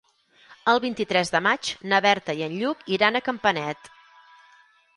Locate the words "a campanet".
3.21-3.95